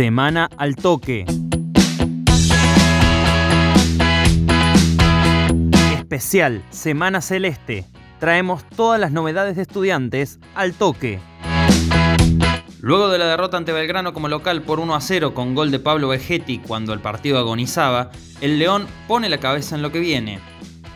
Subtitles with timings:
[0.00, 1.26] Semana al toque.
[5.92, 7.84] Especial Semana Celeste.
[8.18, 11.18] Traemos todas las novedades de estudiantes al toque.
[12.80, 15.80] Luego de la derrota ante Belgrano como local por 1 a 0 con gol de
[15.80, 18.10] Pablo Vegetti cuando el partido agonizaba,
[18.40, 20.40] el León pone la cabeza en lo que viene.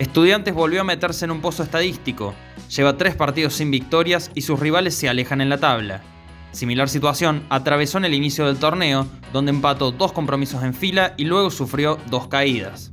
[0.00, 2.34] Estudiantes volvió a meterse en un pozo estadístico,
[2.68, 6.02] lleva tres partidos sin victorias y sus rivales se alejan en la tabla.
[6.52, 11.24] Similar situación atravesó en el inicio del torneo, donde empató dos compromisos en fila y
[11.24, 12.92] luego sufrió dos caídas.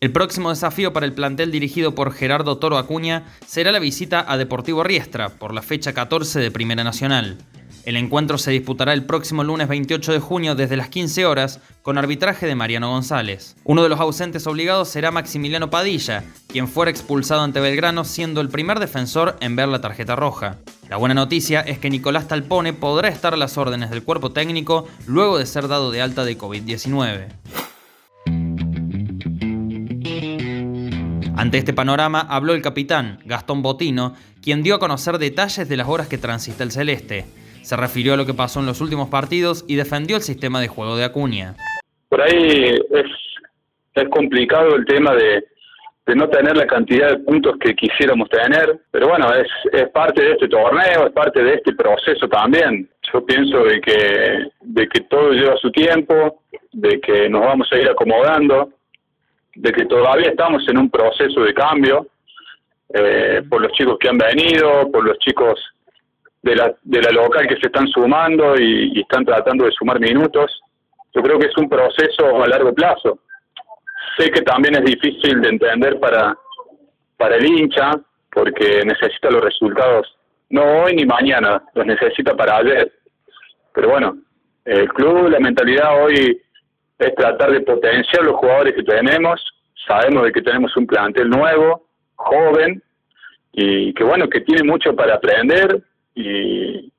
[0.00, 4.38] El próximo desafío para el plantel dirigido por Gerardo Toro Acuña será la visita a
[4.38, 7.36] Deportivo Riestra por la fecha 14 de Primera Nacional.
[7.84, 11.96] El encuentro se disputará el próximo lunes 28 de junio desde las 15 horas con
[11.96, 13.56] arbitraje de Mariano González.
[13.64, 18.50] Uno de los ausentes obligados será Maximiliano Padilla, quien fuera expulsado ante Belgrano siendo el
[18.50, 20.58] primer defensor en ver la tarjeta roja.
[20.90, 24.86] La buena noticia es que Nicolás Talpone podrá estar a las órdenes del cuerpo técnico
[25.06, 27.28] luego de ser dado de alta de COVID-19.
[31.34, 35.88] Ante este panorama habló el capitán, Gastón Botino, quien dio a conocer detalles de las
[35.88, 37.39] horas que transita el Celeste.
[37.62, 40.68] Se refirió a lo que pasó en los últimos partidos y defendió el sistema de
[40.68, 41.54] juego de Acuña.
[42.08, 43.06] Por ahí es,
[43.94, 45.44] es complicado el tema de,
[46.06, 50.22] de no tener la cantidad de puntos que quisiéramos tener, pero bueno, es, es parte
[50.22, 52.88] de este torneo, es parte de este proceso también.
[53.12, 57.76] Yo pienso de que, de que todo lleva su tiempo, de que nos vamos a
[57.78, 58.70] ir acomodando,
[59.54, 62.08] de que todavía estamos en un proceso de cambio,
[62.92, 65.60] eh, por los chicos que han venido, por los chicos
[66.42, 70.60] de la, de la local que se están sumando y, están tratando de sumar minutos.
[71.14, 73.20] Yo creo que es un proceso a largo plazo.
[74.16, 76.36] Sé que también es difícil de entender para,
[77.16, 77.92] para el hincha,
[78.32, 80.16] porque necesita los resultados,
[80.50, 82.92] no hoy ni mañana, los necesita para ayer.
[83.74, 84.18] Pero bueno,
[84.64, 86.40] el club, la mentalidad hoy
[86.98, 89.42] es tratar de potenciar los jugadores que tenemos.
[89.86, 91.86] Sabemos de que tenemos un plantel nuevo,
[92.16, 92.82] joven,
[93.52, 95.82] y que bueno, que tiene mucho para aprender,
[96.14, 96.92] y,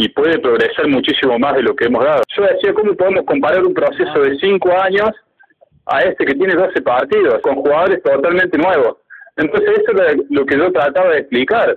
[0.00, 2.22] y puede progresar muchísimo más de lo que hemos dado.
[2.36, 5.10] Yo decía, ¿cómo podemos comparar un proceso de cinco años
[5.86, 8.98] a este que tiene 12 partidos, con jugadores totalmente nuevos?
[9.36, 11.76] Entonces eso es lo que yo trataba de explicar,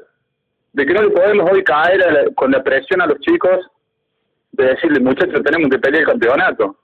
[0.74, 3.60] de que no le podemos hoy caer con la presión a los chicos
[4.52, 6.76] de decirle, muchachos, tenemos que pelear el campeonato,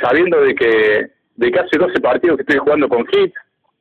[0.00, 3.32] sabiendo de que, de que hace 12 partidos que estoy jugando con Hit,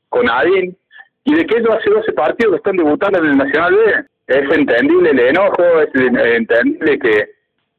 [0.07, 0.77] con Adin,
[1.25, 4.57] y de que ellos hace 12 partidos que están debutando en el Nacional B es
[4.57, 7.29] entendible el enojo, es entendible que,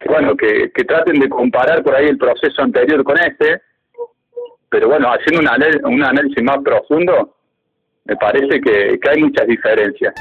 [0.07, 3.61] bueno, que, traten de comparar por ahí el proceso anterior con este,
[4.69, 7.37] pero bueno, haciendo un, un análisis más profundo,
[8.05, 10.15] me parece que, que hay muchas diferencias.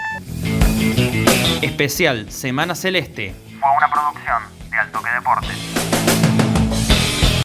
[1.62, 3.34] Especial Semana Celeste.
[3.60, 5.95] Fue una producción de Altoque Deportes.